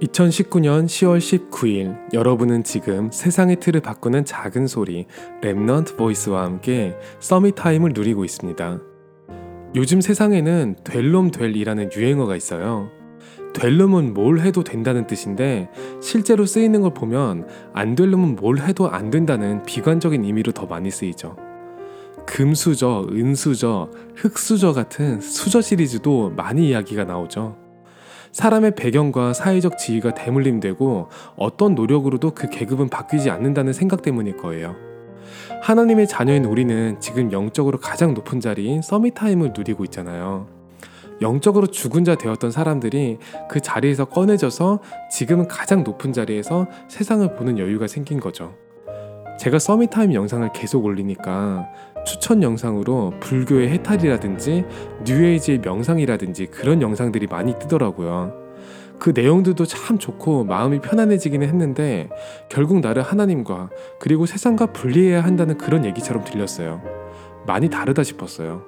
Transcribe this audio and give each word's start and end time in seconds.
2019년 0.00 0.86
10월 0.86 1.18
19일 1.18 2.14
여러분은 2.14 2.64
지금 2.64 3.10
세상의 3.12 3.60
틀을 3.60 3.82
바꾸는 3.82 4.24
작은 4.24 4.66
소리 4.66 5.06
Remnant 5.42 5.96
Voice와 5.96 6.44
함께 6.44 6.96
Summit 7.20 7.54
Time을 7.56 7.92
누리고 7.94 8.24
있습니다. 8.24 8.80
요즘 9.76 10.00
세상에는 10.00 10.76
될 10.84 11.12
놈 11.12 11.30
될이라는 11.30 11.90
유행어가 11.94 12.34
있어요. 12.34 12.88
될 13.52 13.76
놈은 13.76 14.14
뭘 14.14 14.40
해도 14.40 14.64
된다는 14.64 15.06
뜻인데 15.06 15.68
실제로 16.00 16.46
쓰이는 16.46 16.80
걸 16.80 16.94
보면 16.94 17.46
안 17.74 17.94
될 17.94 18.10
놈은 18.10 18.36
뭘 18.36 18.58
해도 18.58 18.88
안 18.88 19.10
된다는 19.10 19.62
비관적인 19.64 20.24
의미로 20.24 20.52
더 20.52 20.64
많이 20.66 20.90
쓰이죠. 20.90 21.36
금수저, 22.26 23.08
은수저, 23.10 23.90
흙수저 24.16 24.72
같은 24.72 25.20
수저 25.20 25.60
시리즈도 25.60 26.30
많이 26.30 26.68
이야기가 26.70 27.04
나오죠. 27.04 27.59
사람의 28.32 28.74
배경과 28.76 29.32
사회적 29.32 29.78
지위가 29.78 30.14
대물림되고 30.14 31.08
어떤 31.36 31.74
노력으로도 31.74 32.32
그 32.32 32.48
계급은 32.48 32.88
바뀌지 32.88 33.30
않는다는 33.30 33.72
생각 33.72 34.02
때문일 34.02 34.36
거예요. 34.36 34.76
하나님의 35.62 36.06
자녀인 36.08 36.44
우리는 36.44 36.98
지금 37.00 37.32
영적으로 37.32 37.78
가장 37.78 38.14
높은 38.14 38.40
자리인 38.40 38.82
Summit 38.82 39.14
Time을 39.14 39.52
누리고 39.56 39.84
있잖아요. 39.84 40.48
영적으로 41.20 41.66
죽은 41.66 42.04
자 42.04 42.14
되었던 42.14 42.50
사람들이 42.50 43.18
그 43.48 43.60
자리에서 43.60 44.06
꺼내져서 44.06 44.80
지금은 45.10 45.48
가장 45.48 45.84
높은 45.84 46.12
자리에서 46.12 46.66
세상을 46.88 47.36
보는 47.36 47.58
여유가 47.58 47.86
생긴 47.86 48.20
거죠. 48.20 48.54
제가 49.40 49.58
Summit 49.58 49.90
Time 49.90 50.12
영상을 50.12 50.52
계속 50.52 50.84
올리니까 50.84 51.66
추천 52.04 52.42
영상으로 52.42 53.14
불교의 53.20 53.70
해탈이라든지 53.70 54.66
뉴에이지의 55.06 55.60
명상이라든지 55.60 56.48
그런 56.48 56.82
영상들이 56.82 57.26
많이 57.26 57.58
뜨더라고요. 57.58 58.34
그 58.98 59.14
내용들도 59.14 59.64
참 59.64 59.96
좋고 59.96 60.44
마음이 60.44 60.80
편안해지기는 60.80 61.48
했는데 61.48 62.10
결국 62.50 62.80
나를 62.80 63.02
하나님과 63.02 63.70
그리고 63.98 64.26
세상과 64.26 64.74
분리해야 64.74 65.24
한다는 65.24 65.56
그런 65.56 65.86
얘기처럼 65.86 66.22
들렸어요. 66.22 66.82
많이 67.46 67.70
다르다 67.70 68.02
싶었어요. 68.02 68.64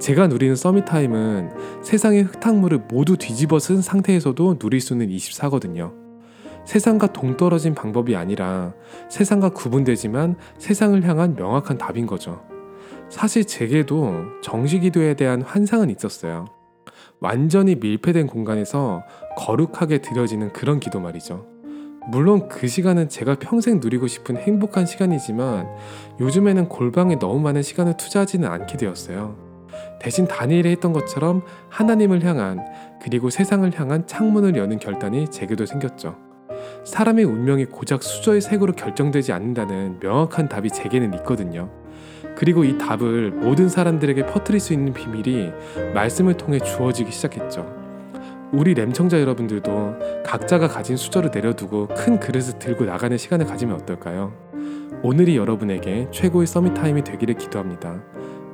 제가 0.00 0.26
누리는 0.26 0.56
서밋타임은 0.56 1.50
세상의 1.84 2.24
흙탕물을 2.24 2.86
모두 2.90 3.16
뒤집어 3.16 3.60
쓴 3.60 3.80
상태에서도 3.80 4.58
누릴 4.58 4.80
수 4.80 4.94
있는 4.94 5.06
24거든요. 5.06 6.09
세상과 6.64 7.12
동떨어진 7.12 7.74
방법이 7.74 8.16
아니라 8.16 8.74
세상과 9.08 9.50
구분되지만 9.50 10.36
세상을 10.58 11.02
향한 11.04 11.34
명확한 11.34 11.78
답인 11.78 12.06
거죠. 12.06 12.42
사실 13.08 13.44
제게도 13.44 14.40
정식기도에 14.42 15.14
대한 15.14 15.42
환상은 15.42 15.90
있었어요. 15.90 16.46
완전히 17.18 17.74
밀폐된 17.74 18.26
공간에서 18.26 19.02
거룩하게 19.36 19.98
드려지는 19.98 20.52
그런 20.52 20.80
기도 20.80 21.00
말이죠. 21.00 21.46
물론 22.08 22.48
그 22.48 22.66
시간은 22.66 23.08
제가 23.08 23.36
평생 23.36 23.78
누리고 23.80 24.06
싶은 24.06 24.36
행복한 24.36 24.86
시간이지만 24.86 25.68
요즘에는 26.18 26.68
골방에 26.68 27.18
너무 27.18 27.40
많은 27.40 27.62
시간을 27.62 27.96
투자하지는 27.98 28.48
않게 28.48 28.78
되었어요. 28.78 29.36
대신 30.00 30.26
다니엘이 30.26 30.70
했던 30.70 30.92
것처럼 30.92 31.42
하나님을 31.68 32.24
향한 32.24 32.64
그리고 33.02 33.28
세상을 33.28 33.78
향한 33.78 34.06
창문을 34.06 34.56
여는 34.56 34.78
결단이 34.78 35.28
제게도 35.30 35.66
생겼죠. 35.66 36.29
사람의 36.84 37.24
운명이 37.24 37.66
고작 37.66 38.02
수저의 38.02 38.40
색으로 38.40 38.72
결정되지 38.72 39.32
않는다는 39.32 39.98
명확한 40.00 40.48
답이 40.48 40.70
제게는 40.70 41.14
있거든요. 41.18 41.70
그리고 42.36 42.64
이 42.64 42.78
답을 42.78 43.32
모든 43.32 43.68
사람들에게 43.68 44.26
퍼뜨릴 44.26 44.60
수 44.60 44.72
있는 44.72 44.92
비밀이 44.92 45.52
말씀을 45.94 46.34
통해 46.34 46.58
주어지기 46.58 47.10
시작했죠. 47.10 47.80
우리 48.52 48.74
렘청자 48.74 49.20
여러분들도 49.20 50.22
각자가 50.24 50.68
가진 50.68 50.96
수저를 50.96 51.30
내려두고 51.32 51.88
큰 51.88 52.18
그릇을 52.18 52.58
들고 52.58 52.84
나가는 52.84 53.16
시간을 53.16 53.46
가지면 53.46 53.76
어떨까요? 53.76 54.32
오늘이 55.02 55.36
여러분에게 55.36 56.08
최고의 56.10 56.46
Summit 56.46 56.74
Time이 56.74 57.04
되기를 57.04 57.34
기도합니다. 57.34 58.02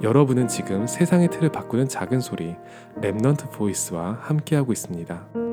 여러분은 0.02 0.48
지금 0.48 0.86
세상의 0.86 1.30
틀을 1.30 1.50
바꾸는 1.50 1.88
작은 1.88 2.20
소리 2.20 2.56
Remnant 3.00 3.50
Voice와 3.52 4.18
함께하고 4.20 4.72
있습니다. 4.72 5.45